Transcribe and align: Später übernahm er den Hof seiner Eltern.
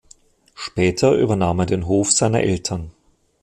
Später 0.55 1.13
übernahm 1.13 1.59
er 1.59 1.67
den 1.67 1.85
Hof 1.85 2.09
seiner 2.11 2.41
Eltern. 2.41 2.89